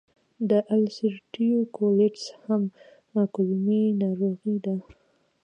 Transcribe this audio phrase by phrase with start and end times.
[0.49, 2.63] د السرېټیو کولیټس هم
[3.35, 4.75] کولمې ناروغي ده.